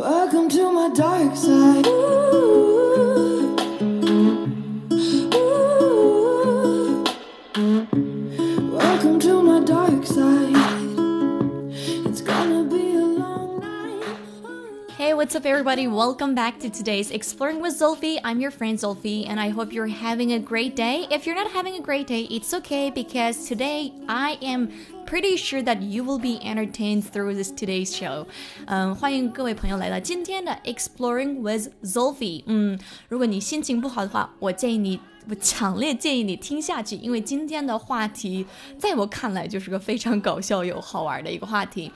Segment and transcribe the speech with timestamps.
[0.00, 1.86] Welcome to my dark side.
[1.86, 3.54] Ooh.
[5.34, 7.04] Ooh.
[8.72, 10.56] Welcome to my dark side.
[12.06, 14.16] It's gonna be a long night.
[14.96, 15.86] Hey, what's up, everybody?
[15.86, 18.18] Welcome back to today's Exploring with Zolfi.
[18.24, 21.08] I'm your friend Zolfi, and I hope you're having a great day.
[21.10, 24.72] If you're not having a great day, it's okay because today I am
[25.09, 28.25] pretty sure that you will be entertained through this today's show.
[28.65, 32.43] 嗯，欢迎各位朋友来到今天的 Exploring with Zolfi。
[32.47, 34.99] 嗯，如果你心情不好的话，我建议你。
[35.27, 38.45] 我强烈建议你听下去，因为今天的话题，
[38.77, 41.91] 在我看来就是个非常搞笑又好玩的一个话题。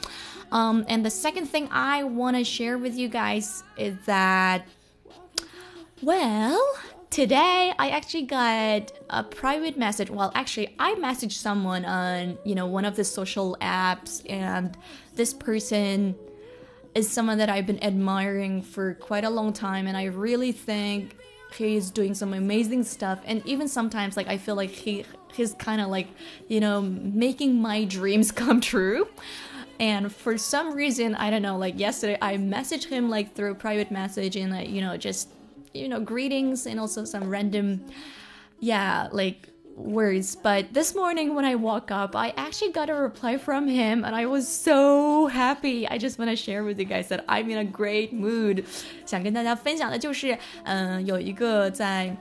[0.49, 4.63] Um, and the second thing I want to share with you guys is that,
[6.01, 6.57] well,
[7.14, 10.10] today I actually got a private message.
[10.10, 14.76] Well, actually, I messaged someone on, you know, one of the social apps, and
[15.14, 16.16] this person
[16.96, 21.16] is someone that I've been admiring for quite a long time, and I really think
[21.56, 23.20] he's doing some amazing stuff.
[23.24, 26.08] And even sometimes, like I feel like he he's kind of like,
[26.48, 29.06] you know, making my dreams come true.
[29.78, 33.92] And for some reason, I don't know, like yesterday, I messaged him like through private
[33.92, 35.28] message and like, you know, just,
[35.73, 37.81] you know, greetings and also some random,
[38.59, 40.35] yeah, like words.
[40.35, 44.15] But this morning when I woke up, I actually got a reply from him and
[44.15, 45.87] I was so happy.
[45.87, 48.65] I just want to share with you guys that I'm in a great mood.
[49.05, 52.15] 想跟大家分享的就是，嗯、有一个在。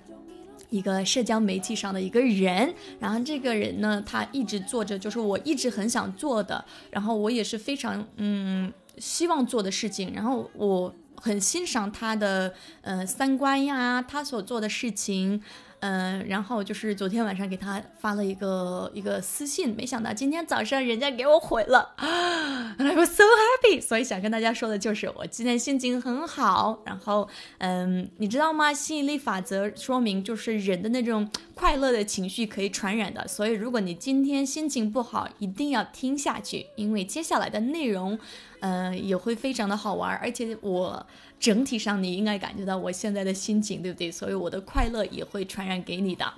[0.70, 15.41] 一个社交媒体上的一个人，然后这个人呢，他一直做着就是我一直很想做的，然后我也是非常嗯希望做的事情，然后我 很欣赏他的呃三观呀，他所做的事情，
[15.85, 23.81] 嗯，然后就是昨天晚上给他发了一个一个私信，没想到今天早上人家给我回了 啊 I was so happy。
[23.81, 28.73] 所以想跟大家说的就是我今天心情很好，然后嗯，你知道吗？
[28.73, 38.17] 吸引力法则说明就是人的那种快乐的情绪可以传染的，所以如果你今天心情不好，一定要听下去，因为接下来的内容，
[38.61, 41.05] 呃，也会非常的好玩，而且我。
[41.42, 44.10] 整体上你应该感觉到我现在的心情，对不对？
[44.10, 46.32] 所以我的快乐也会传染给你的。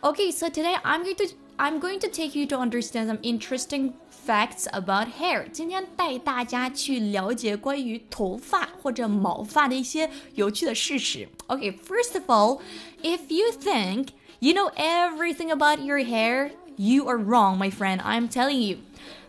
[0.00, 3.92] Okay, so today I'm going to I'm going to take you to understand some interesting
[4.10, 5.48] facts about hair.
[5.50, 11.28] 今天带大家去了解关于头发或者毛发的一些有趣的事实。
[11.48, 12.60] Okay, first of all,
[13.02, 14.08] if you think
[14.40, 18.00] you know everything about your hair, you are wrong, my friend.
[18.00, 18.78] I'm telling you.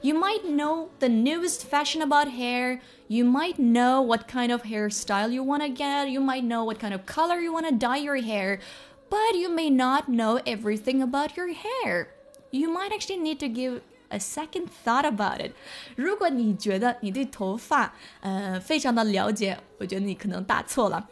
[0.01, 2.81] You might know the newest fashion about hair.
[3.07, 6.09] You might know what kind of hairstyle you want to get.
[6.09, 8.59] You might know what kind of color you want to dye your hair.
[9.09, 12.07] But you may not know everything about your hair.
[12.51, 15.53] You might actually need to give a second thought about it.
[15.96, 21.09] 如果你觉得你对头发呃非常的了解，我觉得你可能大错了。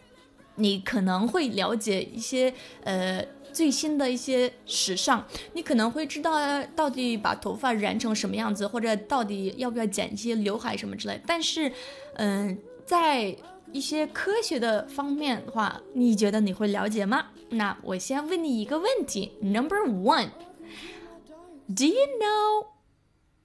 [0.57, 2.53] 你可能会了解一些
[2.85, 5.25] 呃最新的一些时尚，
[5.55, 11.19] 你可能会知道到底把头发染成什么样子，或者到底要不要剪一些刘海什么之类。
[11.27, 11.73] 但是，
[12.15, 13.35] 嗯，在
[13.73, 17.29] 一些科学的方面的话，你觉得你会了解吗？
[17.51, 22.67] 那我先问你一个问题，Number one，Do you know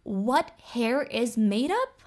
[0.03, 2.00] what hair is made up?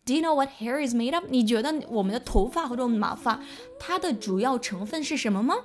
[0.00, 1.26] up？Do you know what hair is made up？
[1.28, 3.40] 你觉得我们的头发或者毛发，
[3.78, 5.56] 它的主要成分是什么吗？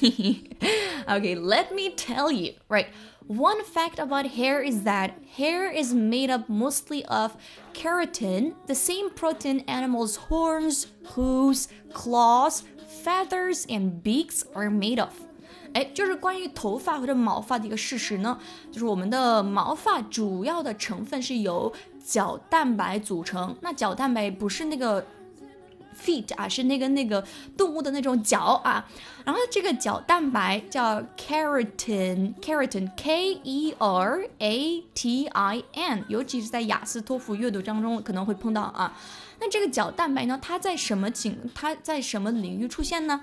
[0.00, 2.54] okay, let me tell you.
[2.68, 2.86] Right.
[3.28, 7.36] One fact about hair is that hair is made up mostly of
[7.72, 12.62] keratin, the same protein animals' horns, hooves, claws,
[13.04, 15.12] feathers, and beaks are made of.
[15.72, 18.38] 哎，就是关于头发或者毛发的一个事实呢，
[18.70, 21.72] 就是我们的毛发主要的成分是由
[22.07, 23.53] 角蛋白组成。
[23.59, 25.05] 那角蛋白不是那个
[26.01, 27.21] feet 啊，是那个那个
[27.57, 28.89] 动物的那种角啊。
[29.25, 38.97] 然后这个角蛋白叫 keratin，keratin，k e r a t i n，尤其是在雅思托福阅读当中可能会碰到啊。
[39.39, 43.19] 那这个角蛋白呢，它在什么情，它在什么领域出现呢？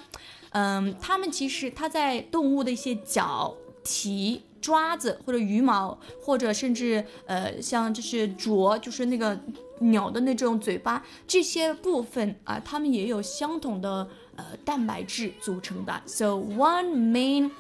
[0.51, 9.40] 嗯，它们其实它在动物的一些脚、蹄、爪子或者羽毛，或者甚至呃像就是啄，就是那个
[9.80, 16.02] 鸟的那种嘴巴这些部分啊，它们也有相同的呃蛋白质组成的。
[16.06, 17.52] So one main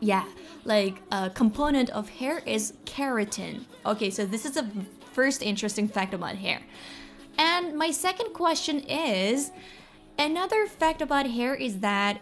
[0.00, 0.24] yeah,
[0.64, 3.60] like a component of hair is keratin.
[3.84, 4.64] Okay, so this is a
[5.14, 6.60] first interesting fact about hair.
[7.36, 9.50] And my second question is
[10.16, 12.18] another fact about hair is that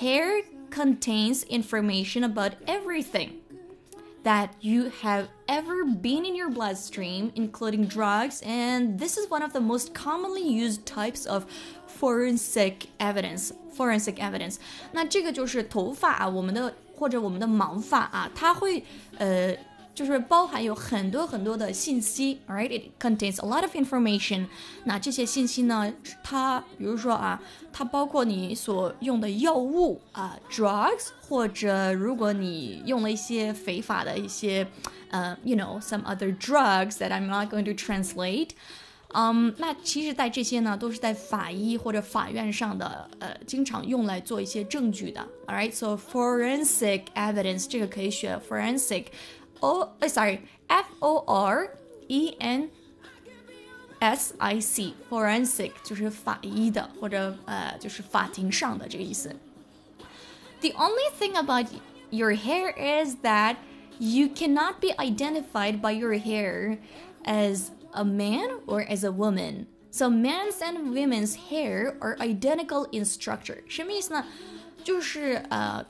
[0.00, 3.40] hair contains information about everything.
[4.22, 9.52] that you have ever been in your bloodstream, including drugs, and this is one of
[9.52, 11.46] the most commonly used types of
[11.86, 13.52] forensic evidence.
[13.72, 14.58] Forensic evidence，
[14.92, 18.84] 那这个就是头发啊，我们的或者我们的毛发啊，它会
[19.16, 19.56] 呃
[19.94, 24.46] 就是包含有很多很多的信息，alright, it contains a lot of information。
[24.84, 25.92] 那这些信息呢，
[26.22, 27.42] 它比如说啊，
[27.72, 34.66] 它包括你所用的药物啊，drugs，或者如果你用了一些非法的一些，
[35.10, 38.50] 呃，you know some other drugs that I'm not going to translate。
[39.12, 45.26] 嗯，那其实，在这些呢，都是在法医或者法院上的，呃，经常用来做一些证据的。
[45.48, 49.06] Alright, so forensic evidence 这个可以选 forensic。
[49.60, 51.76] O，哎，sorry，F O R
[52.08, 52.70] E N
[53.98, 59.36] S I C，forensic 就是法医的或者呃就是法庭上的这个意思。
[60.60, 61.66] The only thing about
[62.10, 63.56] your hair is that
[63.98, 66.78] you cannot be identified by your hair
[67.24, 69.66] as a man or as a woman.
[69.90, 73.62] So men's and women's hair are identical in structure.
[73.68, 74.24] 什么意思呢？
[74.82, 75.84] 就是呃。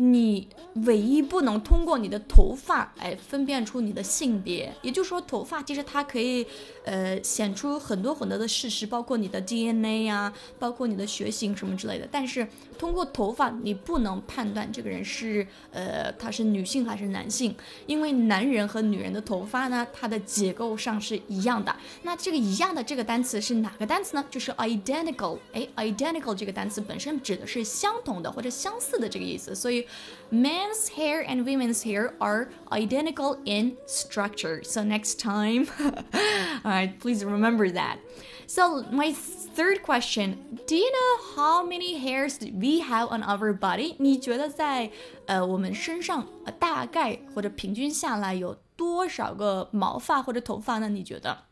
[0.00, 0.48] 你
[0.85, 6.43] 唯一不能通过你的头发来分辨出你的性别，也就是说，头发其实它可以
[6.83, 12.07] 呃显出很多很多的事实，包括你的 DNA 呀，包括你的血型什么之类的。
[12.11, 12.47] 但是
[12.79, 17.55] 通过头发，你不能判断这个人是呃他是女性还是男性，
[17.85, 21.75] 因为男人和女人的头发呢，它的结构上是一样的。
[22.01, 24.25] 那这个一样的这个单词是哪个单词呢？
[24.31, 25.37] 就是 identical。
[25.53, 29.85] 哎，identical 这个单词本身指的是相同的或者相似的这个意思，所以
[30.31, 30.62] ，man。
[30.62, 34.62] men's hair and women's hair are identical in structure.
[34.62, 35.68] So next time,
[36.64, 37.98] all right, please remember that.
[38.46, 43.96] So my third question, do you know how many hairs we have on our body?
[43.98, 44.90] 你觉得在
[45.26, 50.88] 呃我们身上呃大概或者平均下来有多少个毛发或者头发呢？
[50.88, 51.44] 你觉得？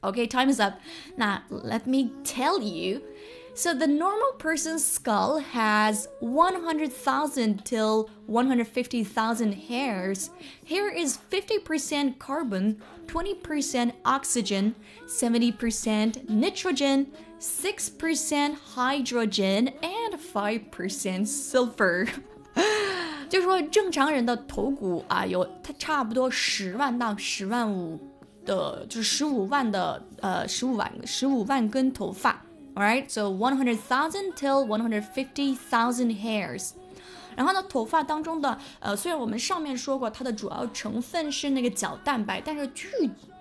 [0.00, 0.74] Okay, time is up.
[1.16, 3.00] Now let me tell you.
[3.58, 10.30] So the normal person's skull has 100,000 till 150,000 hairs.
[10.68, 14.74] Hair is 50% carbon, 20% oxygen,
[15.06, 17.06] 70% nitrogen,
[17.38, 22.08] 6% hydrogen, and 5% sulfur.
[23.28, 28.00] 就说正常人的头骨啊，有它差不多十万到十万五
[28.44, 32.44] 的，就是十五万的呃十五万十五万根头发。
[32.78, 36.70] Alright, so one hundred thousand till one hundred fifty thousand hairs.
[37.36, 42.88] 然后呢，头发当中的呃，虽然我们上面说过它的主要成分是那个角蛋白，但是具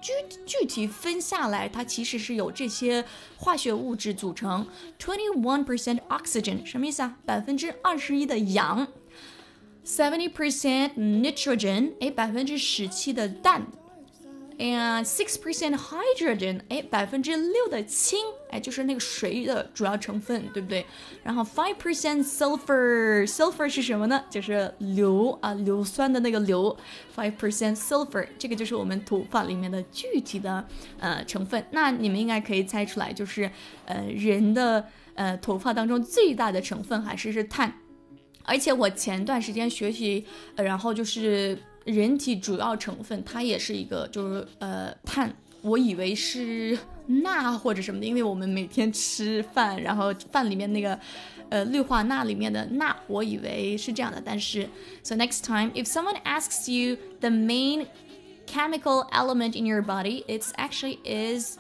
[0.01, 0.12] 具
[0.45, 3.06] 具体分下来，它其实是有这些
[3.38, 4.68] 化学物质组成。
[5.00, 7.18] Twenty one percent oxygen 什么意思啊？
[7.25, 8.88] 百分之二十一的氧。
[9.85, 13.68] Seventy percent nitrogen，哎，百分之十七的氮。
[14.58, 18.19] And six percent hydrogen，哎，百分之六的氢，
[18.50, 20.84] 哎，就是那个水的主要成分，对不对？
[21.22, 24.25] 然后 five percent sulfur，sulfur 是什么呢？
[24.28, 26.76] 就是硫啊，硫酸的那个硫。
[27.16, 30.66] five percent sulfur，这个就是我们头发里面的具体的
[30.99, 31.64] 呃成分。
[31.70, 33.50] 那你们应该可以猜出来，就是
[33.84, 34.84] 呃人的
[35.14, 37.72] 呃头发当中最大的成分还是是碳。
[38.43, 40.25] 而且我前段时间学习，
[40.56, 41.56] 呃，然后就是。
[41.88, 45.33] 人体主要成分，它也是一个，就是呃碳。
[45.62, 46.77] 我以为是
[47.07, 50.99] 钠或者什么的，因为我们每天吃饭，然后饭里面那个
[51.47, 54.21] 呃氯化钠里面的钠，我以为是这样的。
[54.23, 54.68] 但是，
[55.04, 57.87] so next time if someone asks you the main
[58.45, 61.57] chemical element in your body, it's actually is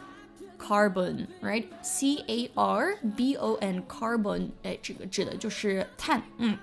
[0.59, 1.67] carbon, right?
[1.81, 6.57] C A R B O N carbon，哎，这个指的就是碳，嗯。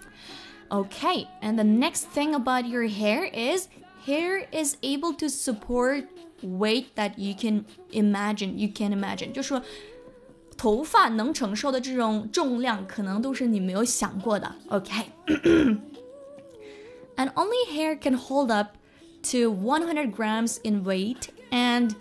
[0.70, 3.68] Okay, and the next thing about your hair is
[4.06, 6.04] hair is able to support
[6.42, 8.56] weight that you can imagine.
[8.56, 9.62] You can imagine，就说
[10.56, 14.54] 头发能承受的这种重量，可能都是你没有想过的。
[14.68, 15.06] Okay,
[17.16, 18.76] and only hair can hold up
[19.22, 21.94] to 100 grams in weight, and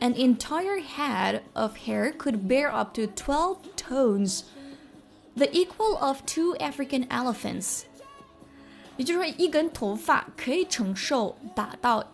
[0.00, 4.42] an entire head of hair could bear up to 12 tons
[5.36, 7.82] the equal of two African elephants。
[8.96, 12.04] 也就是说，一根头发可以承受达到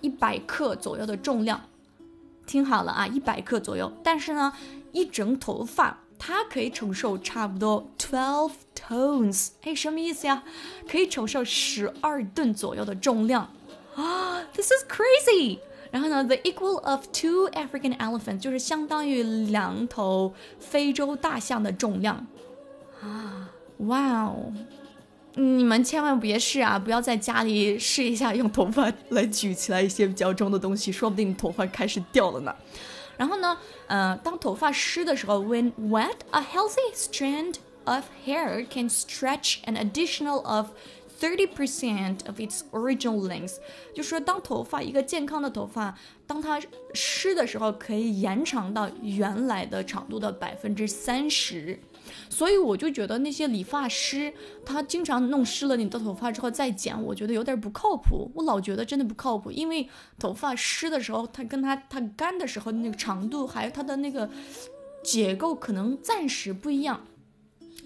[0.00, 1.60] 一百克左右的重量。
[2.46, 3.92] 听好了啊，一百克左右。
[4.02, 4.52] 但是呢，
[4.92, 9.50] 一整头发它可以承受差不多 twelve tons。
[9.62, 10.42] 哎，什么意思呀？
[10.88, 13.52] 可以承受十二吨左右的重量
[13.94, 14.42] 啊！
[14.54, 15.58] This is crazy。
[15.90, 22.26] 然后呢，the equal of two African elephants 就是相当于两头非洲大象的重量
[23.05, 23.49] 啊！
[23.79, 24.51] 哇哦！
[25.35, 26.79] 你们千万别试啊！
[26.79, 32.55] 不要在家里试一下用头发来举起来一些比较重的东西，说不定头发开始掉了呢。
[33.17, 33.57] 然后呢，
[33.87, 40.67] 呃，当头发湿的时候，when wet, a healthy strand of hair can stretch an additional of
[41.19, 43.55] 30% of its original length，
[43.93, 46.61] 就是说当头发一个健康的头发，当它
[46.93, 51.79] 湿的时候，可以延长到原来的长度的百分之三十。
[52.28, 54.32] 所以我就觉得那些理发师，
[54.64, 58.30] 他经常弄湿了你的头发之后再剪，我觉得有点不靠谱。
[58.34, 64.28] 我老觉得真的不靠谱，因为头发湿的时候，它跟它它干的时候那个长度还有它的那个
[65.02, 67.00] 结构可能暂时不一样。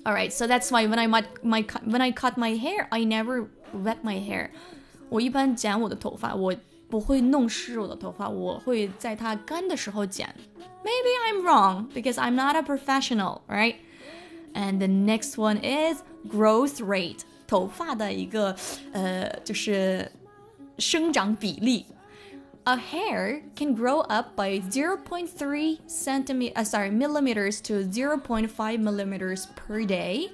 [0.04, 3.46] Alright, so that's why when I my my when I cut my hair, I never
[3.72, 4.50] wet my hair.
[5.08, 6.54] 我一般剪我的头发，我
[6.90, 10.34] 不会弄湿我的头发，我会在它干的时候剪。
[10.84, 13.76] Maybe I'm wrong because I'm not a professional, right?
[14.54, 18.54] And the next one is growth rate，头发的一个
[18.92, 20.12] 呃就是
[20.78, 21.86] 生长比例。
[22.66, 30.30] A hair can grow up by 0.3 centimeter, uh, sorry, millimeters to 0.5 millimeters per day,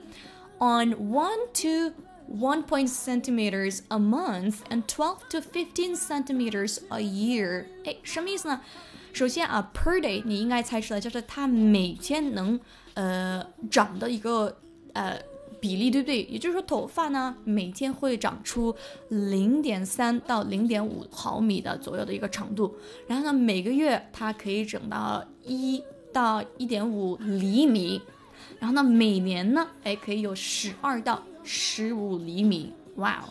[0.60, 1.92] on 1 to
[2.28, 2.86] 1.
[2.86, 7.64] centimeters a month, and 12 to 15 centimeters a year.
[7.84, 8.60] 哎，什么意思呢？
[9.12, 12.60] 首先啊，per day 你应该猜出来，就是它每天能
[12.94, 14.56] 呃长的一个
[14.92, 15.18] 呃
[15.60, 16.22] 比例，对不对？
[16.22, 18.74] 也就是说，头发呢每天会长出
[19.08, 22.74] 零点三到零点五毫米的左右的一个长度，
[23.06, 28.00] 然后呢每个月它可以长到一到一点五厘米，
[28.58, 33.28] 然后呢每年呢哎可以有十二到十五厘米，哇哦！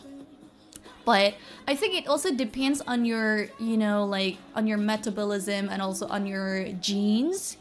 [1.05, 1.33] but
[1.65, 6.05] i think it also depends on your you know like on your metabolism and also
[6.07, 7.53] on your genes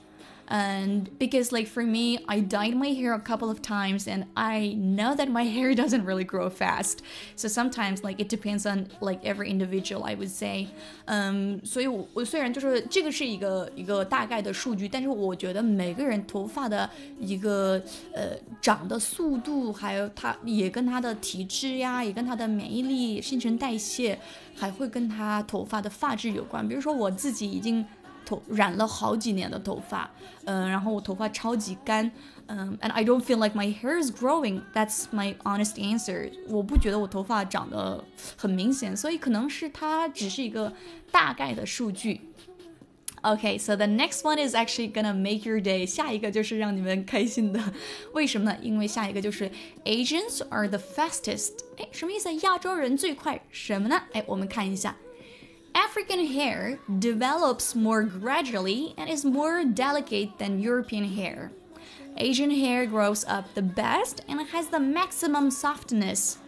[0.48, 4.74] and because like for me i dyed my hair a couple of times and i
[4.78, 7.02] know that my hair doesn't really grow fast
[7.36, 10.66] so sometimes like it depends on like every individual i would say
[11.06, 16.88] um 所以我我虽然就是这个是一个一个大概的数据但是我觉得每个人头发的
[17.20, 17.80] 一个
[18.14, 18.30] 呃
[18.62, 24.18] 长的速度还有它也跟他的体质呀也跟他的免疫力新陈代谢
[24.56, 27.84] 还会跟他头发的发质有关比如说我自己已经
[28.32, 30.10] 头染了好几年的头发，
[30.44, 32.10] 嗯，然后我头发超级干，
[32.46, 34.62] 嗯，and I don't feel like my hair is growing.
[34.74, 36.30] That's my honest answer.
[36.48, 38.04] 我不觉得我头发长得
[38.36, 40.72] 很明显，所以可能是它只是一个
[41.10, 42.20] 大概的数据。
[43.20, 45.84] Okay, so the next one is actually gonna make your day.
[45.84, 47.60] 下一个就是让你们开心的，
[48.12, 48.56] 为什么呢？
[48.62, 49.50] 因为下一个就是
[49.84, 51.54] Asians are the fastest。
[51.78, 52.32] 哎，什么意思？
[52.36, 54.00] 亚洲人最快什么呢？
[54.12, 54.94] 哎，我们看一下。
[55.74, 61.50] African hair develops more gradually and is more delicate than European hair.
[62.16, 66.38] Asian hair grows up the best and has the maximum softness.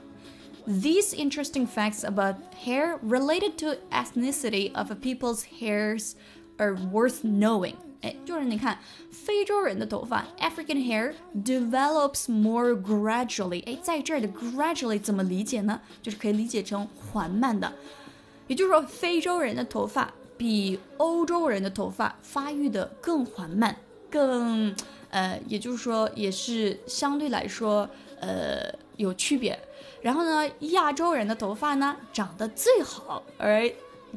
[0.67, 6.17] These interesting facts about hair related to ethnicity of a people's hairs
[6.59, 7.77] are worth knowing.
[8.03, 8.79] 哎，就是你看，
[9.11, 13.63] 非洲人的头发，African hair develops more gradually。
[13.67, 15.81] 哎，在这儿的 gradually 怎么理解呢？
[16.03, 17.73] 就是可以理解成缓慢的。
[18.48, 23.76] 也就是说，非洲人的头发比欧洲人的头发发育的更缓慢，
[24.10, 24.76] 更
[25.10, 29.58] 呃，也就是说，也是相对来说呃有区别。
[30.02, 33.68] 然后呢，亚洲人的头发呢长得最好，而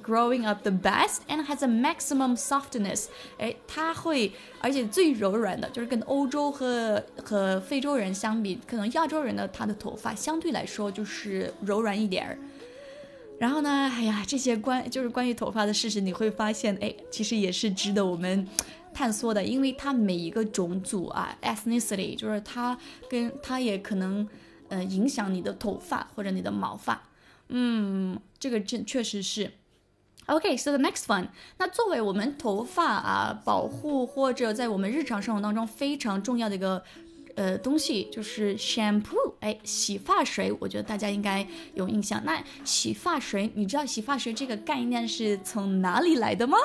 [0.03, 3.07] growing up the best and has a maximum softness。
[3.39, 4.31] 哎，它会
[4.61, 12.39] 而且最柔软的，就是跟欧洲和和非洲人相比，可能亚洲人的他的头发相对来说就是柔软一点儿。
[13.39, 18.47] 然后呢，哎呀，这些关就是关于头发的事实，你会发现，哎，其实也是值得我们
[18.93, 22.77] 探索的，因为它每一个种族啊，ethnicity，就是它
[23.09, 24.29] 跟它也可能
[24.69, 27.01] 呃影响你的头发或者你的毛发，
[27.49, 29.53] 嗯，这个真确实是。
[30.27, 31.29] OK，so the next one，
[31.59, 36.83] 那作为我们头发啊保护或者在我们日常生活当中非常重要的一个。
[37.39, 42.21] 呃，东西就是 shampoo，哎，洗发水，我觉得大家应该有印象。
[42.25, 46.59] 那洗发水，你知道洗发水这个概念是从哪里来的吗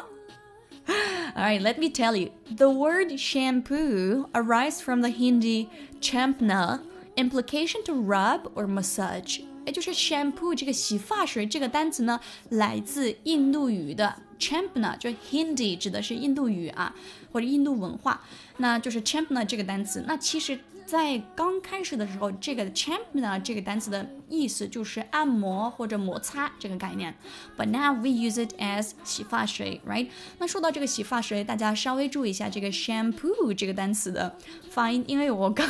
[1.35, 2.31] ？All right, let me tell you.
[2.57, 5.67] The word shampoo arises from the Hindi
[6.01, 6.79] champna,
[7.17, 9.41] implication to rub or massage.
[9.67, 16.93] 哎，就是 shampoo 这个洗发水这个单词呢，来自印度语的 champna，就 Hindi 指的是印度语啊，
[17.31, 18.17] 或者印度文化，
[18.57, 20.03] 那就是 champna 这个单词。
[20.05, 27.15] 那其实，在刚开始的时候，这个 champna 这个单词的意思就是按摩或者摩擦这个概念。
[27.57, 30.09] But now we use it as 洗发水，right？
[30.39, 34.37] 那说到这个洗发水，大家稍微注意一下这个 shampoo 这个单词的
[34.69, 35.67] 发音，因为我刚。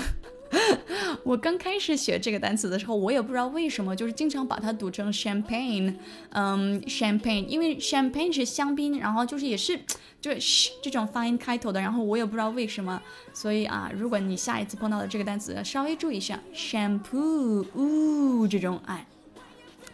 [1.24, 5.96] 我刚开始学这个单词的时候，我也不知道为什么，就是经常把它读成 champagne，
[6.30, 9.80] 嗯，champagne，因为 champagne 是香槟，然后就是也是
[10.22, 13.02] 就是这种发音开头的，然后我也不知道为什么，
[13.34, 19.06] 所以啊，如果你下一次碰到的这个单词，稍微注意一下 shampoo，呜，这种哎。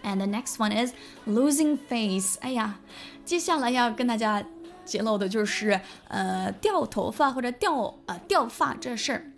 [0.01, 0.93] And the next one is
[1.27, 2.37] losing face。
[2.39, 2.79] 哎呀，
[3.25, 4.41] 接下来要跟大家
[4.85, 9.31] 揭露的就是呃掉头发或者掉呃掉发这事儿。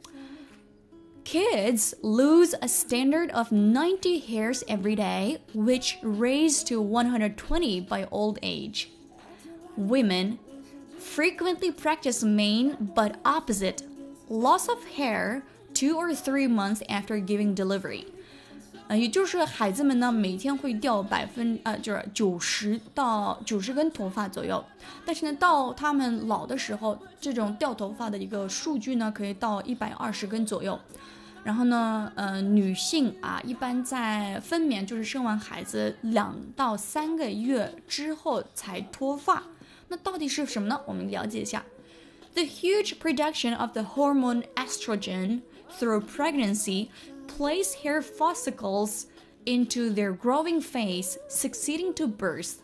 [1.23, 8.39] Kids lose a standard of 90 hairs every day, which raise to 120 by old
[8.41, 8.91] age.
[9.77, 10.39] Women
[10.97, 13.83] frequently practice main but opposite
[14.29, 18.05] loss of hair two or three months after giving delivery.
[18.91, 24.61] 呃，也就是孩子们呢，每天会掉百分呃，就是九十到九十根头发左右。
[25.05, 30.77] 但是呢，到他们老的时候，这种掉头发的一个数据呢，可以到一百二十根左右。
[31.45, 39.41] 然后呢，呃，女性啊，一般在分娩，就是生完孩子两到三个月之后才脱发。
[39.87, 40.77] 那到底是什么呢？
[40.85, 41.63] 我们了解一下。
[42.33, 45.43] The huge production of the hormone estrogen
[45.79, 46.87] through pregnancy
[47.26, 49.06] place hair follicles
[49.44, 52.60] into their growing phase, succeeding to birth.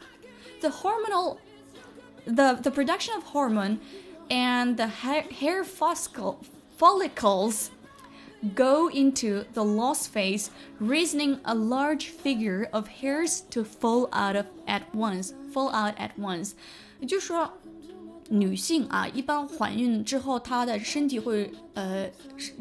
[0.61, 1.39] The hormonal,
[2.25, 3.81] the, the production of hormone
[4.31, 6.41] and the hair, hair follicle,
[6.77, 7.71] follicles
[8.55, 10.51] go into the loss phase,
[10.81, 15.33] raising a large figure of hairs to fall out of at once.
[15.53, 16.55] Fall out at once，
[16.99, 17.53] 也就是说，
[18.31, 22.09] 女性啊，一般怀孕之后，她的身体会呃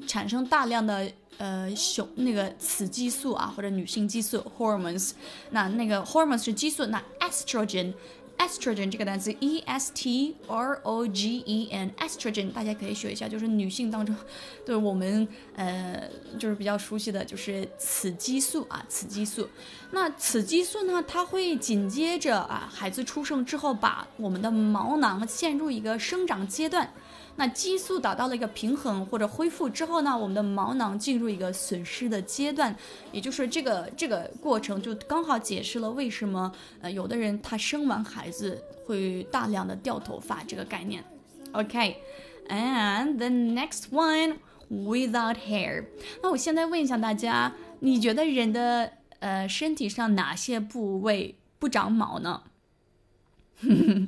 [0.05, 5.12] 产生大量的 呃，雄那个雌激素啊，或者女性激素 hormones，
[5.50, 7.92] 那那个 hormones 是激素，那 estrogen。
[8.38, 14.14] estrogen 这个单词，e s t r o g e n，estrogen 大家可以学一下，就是女性当中，
[14.62, 16.06] 对我们呃
[16.38, 19.48] 就是比较熟悉的就是雌激素啊，雌激素。
[19.90, 26.92] 那雌激素呢，它会紧接着啊，孩子出生之后，把我们的毛囊陷入一个生长阶段。
[27.36, 32.74] 那激素达到了一个平衡或者恢复之后呢，我们的毛囊进入一个损失的阶段，
[33.12, 41.04] 也就是这个这个过程就刚好解释了为什么呃有的人他生完孩子会大量的掉头发这个概念。
[41.52, 44.36] OK，and the next one
[44.70, 45.84] without hair。
[46.22, 52.42] 那我现在问一下大家，你觉得人的呃身体上哪些部位不长毛呢？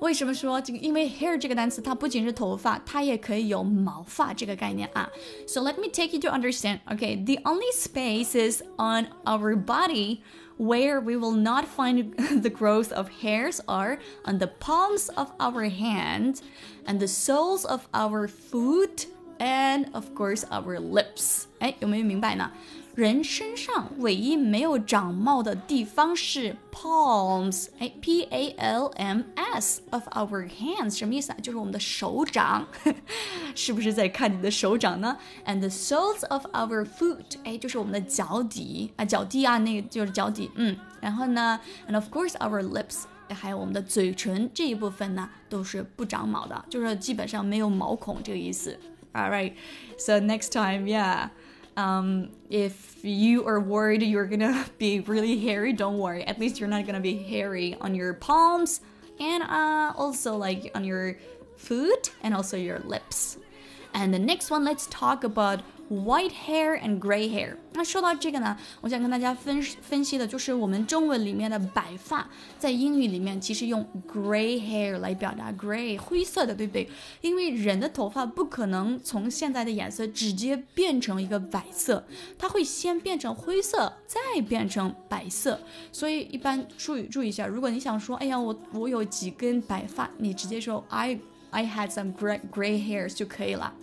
[0.00, 0.78] 为什么说这个？
[0.78, 5.08] 因为 hair 这个单词，它不仅是头发，它也可以有毛发这个概念啊。
[5.46, 6.80] So let me take you to understand.
[6.88, 10.20] Okay, the only spaces on our body
[10.58, 15.68] where we will not find the growth of hairs are on the palms of our
[15.68, 16.40] hand
[16.86, 19.06] and the soles of our foot
[19.38, 21.44] and of course our lips.
[21.58, 22.50] 哎，有没有明白呢？
[22.96, 31.38] 人身上唯一没有长毛的地方是 palms，哎，p a l m s of our hands 什么意思啊？
[31.42, 32.66] 就是我们的手掌，
[33.54, 35.16] 是不是在看你的手掌呢？
[35.46, 40.76] And the soles of our foot，哎，就是我们的脚底啊，脚底啊，那个就是脚底，嗯。
[41.00, 41.58] 然后呢，
[41.88, 43.04] and of course our lips，
[43.34, 48.78] 还有我们的嘴唇这一部分呢，都是不长毛的，就是基本上没有毛孔这个意思。
[49.14, 49.54] All right,
[49.98, 51.30] so next time, yeah.
[51.77, 56.23] Um, if you are worried you're gonna be really hairy, don't worry.
[56.25, 58.81] At least you're not gonna be hairy on your palms
[59.19, 61.17] and uh, also like on your
[61.55, 63.37] foot and also your lips.
[63.93, 67.55] And the next one, let's talk about white hair and gray hair。
[67.73, 76.89] 那说到这个呢，我想跟大家分分析的就是我们中文里面的白发，在英语里面其实用 gray hair 来表达 gray 灰色的，对不对？
[77.21, 82.03] 因为人的头发不可能从现在的颜色直接变成一个白色，
[82.37, 85.59] 它会先变成灰色，再变成白色。
[85.91, 91.19] 所以一般注意注意一下，如果你想说，哎呀，我我有几根白发，你直接说 I
[91.51, 93.73] I had some gray gray hairs 就可以了。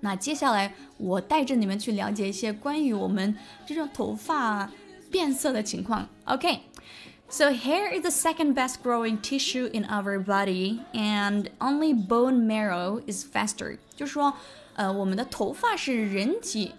[0.00, 4.70] 那接下来我带着你们去了解一些关于我们这种头发
[5.10, 6.08] 变色的情况。
[6.24, 13.24] OK。So hair is the second best growing tissue in our body, and only bone marrow is
[13.24, 13.78] faster.
[13.96, 14.34] 就是说，
[14.74, 16.72] 呃，我们的头发是人体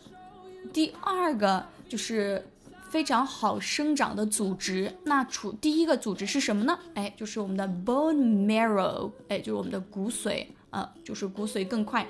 [0.71, 2.47] 第二个就是
[2.89, 4.93] 非常好生长的组织。
[5.03, 6.79] 那除第一个组织是什么呢？
[6.93, 12.07] 哎，就是我们的 bone marrow，哎，就是我们的骨髓，呃，就是骨髓更快。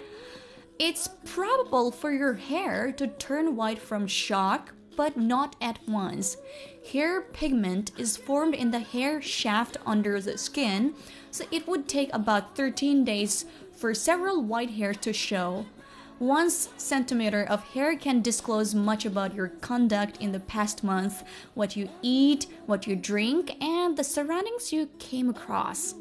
[0.81, 6.39] It's probable for your hair to turn white from shock, but not at once.
[6.91, 10.95] Hair pigment is formed in the hair shaft under the skin,
[11.31, 13.45] so it would take about 13 days
[13.77, 15.67] for several white hairs to show.
[16.19, 21.77] One centimeter of hair can disclose much about your conduct in the past month, what
[21.77, 25.95] you eat, what you drink, and the surroundings you came across.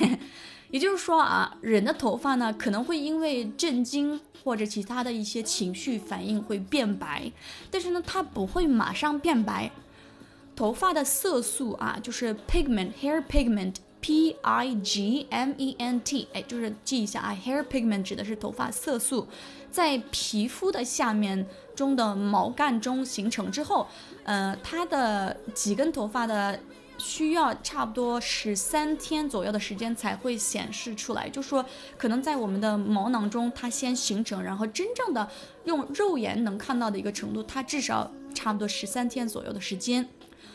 [0.72, 7.30] 也就是说啊，人的头发呢可能会因为震惊或者其他的一些情绪反应会变白，
[7.70, 9.70] 但是呢，它不会马上变白。
[10.56, 13.76] 头发的色素啊，就是 pigment，hair pigment。
[14.04, 19.28] P I G M E N T，哎，就是记一下啊，hair pigment 指的是头发色素，
[19.70, 23.86] 在皮肤的下面中的毛干中形成之后，
[24.24, 26.58] 呃，它的几根头发的
[27.02, 31.64] 需要差不多十三天左右的时间才会显示出来，就说
[31.98, 35.28] 可能在我们的毛囊中它先形成，然后真正的
[35.64, 40.08] 用肉眼能看到的一个程度，它至少差不多十三天左右的时间。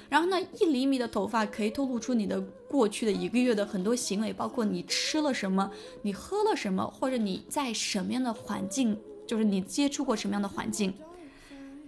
[0.08, 5.70] 然后呢，一厘米的头发可以透露出你的过去的一个月的很多行为，包括你吃了什么，
[6.02, 10.94] 你喝了什么，或者你在什么样的环境，就是你接触过什么样的环境。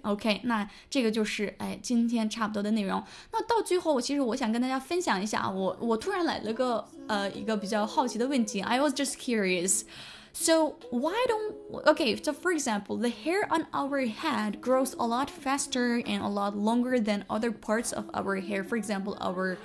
[0.02, 3.02] OK，那这个就是哎，今天差不多的内容。
[3.32, 14.92] 那到最后，我其实我想跟大家分享一下啊，我我突然来了个呃一个比较好奇的问题，I was just curious。So why don't okay, so for example, the hair on our head grows
[14.98, 18.64] a lot faster and a lot longer than other parts of our hair.
[18.64, 19.56] For example, our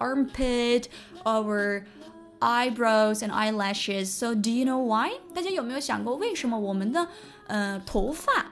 [0.00, 0.88] armpit,
[1.24, 1.84] our
[2.40, 4.10] eyebrows and eyelashes.
[4.12, 5.12] So do you know why?
[5.34, 7.06] 大家有没有想过为什么我们的
[7.46, 8.47] 呃头发它的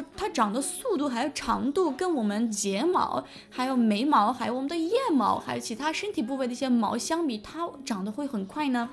[0.00, 8.90] 就它长的速度还有长度跟我们睫毛、还有眉毛、还有我们的腋毛、还有其他身体部位的一些毛相比，它长得会很快呢？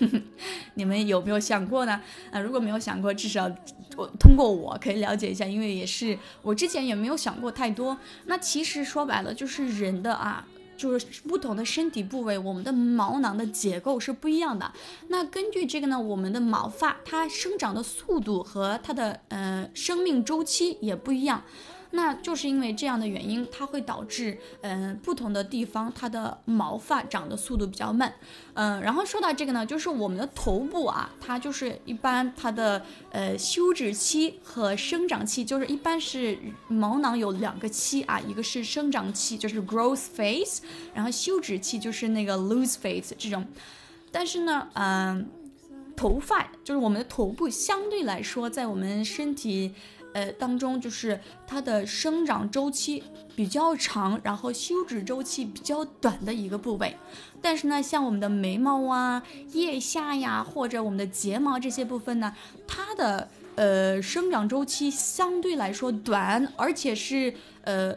[0.74, 2.00] 你们有没有想过呢？
[2.32, 3.50] 啊，如果没有想过，至少
[3.96, 7.96] 我通过我可以了解一下，因为也是我之前也没有想过太多。
[8.24, 14.72] 那其实说白了，就是人的啊，就是不同的身体部位，我们的毛囊的结构是不一样的。
[15.08, 21.42] 那根据这个呢，我们的毛发它生长的速度和它的呃生命周期也不一样。
[21.96, 28.12] 那就是因为这样的原因，它会导致，嗯，不同的地方它的毛发长的速度比较慢，
[28.54, 40.58] 嗯，然后说到这个呢，就是我们的头部啊，它就是一般它的呃休止期和生长期，就是一般是毛囊有两个期啊，一个是生长期，就是 growth phase，
[40.94, 43.46] 然后休止期就是那个 lose phase 这种，
[44.10, 45.28] 但是呢，嗯，
[45.94, 49.72] 头发就是我们的头部相对来说，在我们身体。
[50.14, 53.02] 呃，当中就是它的生长周期
[53.36, 56.96] 比较长，然后休止周期比较短的一个部位。
[57.42, 59.22] 但是呢，像我们的眉毛啊、
[59.52, 62.32] 腋下呀，或者我们的睫毛这些部分呢，
[62.66, 67.94] 它的呃生长周期相对来说短，而且是呃，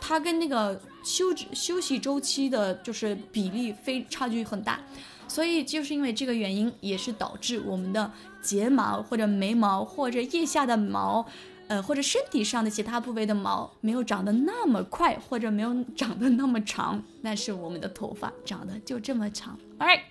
[0.00, 4.80] 它跟那个休止休息周期的就是比例非差距很大。
[5.27, 8.11] 所以就是因为这个原因，也是导致我们的
[8.41, 11.25] 睫毛或者眉毛或者腋下的毛，
[11.67, 17.01] 呃，或者身体上的其他部位的毛没有长得那么快，或者没有长得那么长。
[17.23, 19.57] 但是我们的头发长得就这么长。
[19.79, 20.01] All right.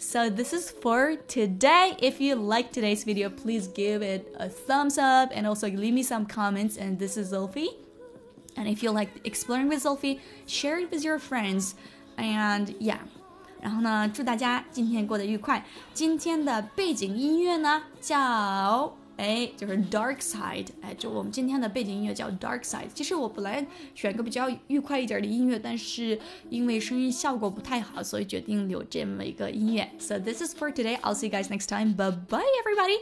[0.00, 1.96] So this is for today.
[1.98, 6.04] If you like today's video, please give it a thumbs up and also leave me
[6.04, 6.76] some comments.
[6.78, 7.70] And this is Zulfi.
[8.56, 11.74] And if you like exploring with Zulfi, share it with your friends.
[12.16, 12.98] And yeah.
[13.63, 15.65] 然后呢，祝大家今天过得愉快。
[15.93, 22.89] 今天的背景音乐呢，叫哎，就是 Dark Side，哎，就我们今天的背景音乐叫 Dark Side。
[22.93, 29.89] 其实我本来选个比较愉快一点的音乐，但是因为声音效果不太好，所以决定留这么一个音乐。
[29.97, 30.99] So this is for today.
[30.99, 31.95] I'll see you guys next time.
[31.95, 32.97] Bye bye, everybody.